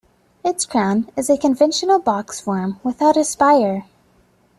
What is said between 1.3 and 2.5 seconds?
conventional box